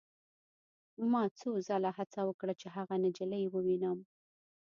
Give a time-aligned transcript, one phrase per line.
[1.11, 3.99] ما څو ځله هڅه وکړه چې هغه نجلۍ ووینم